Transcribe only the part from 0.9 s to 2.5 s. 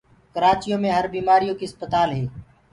هر بيمآريو ڪيٚ آسپتآلينٚ هينٚ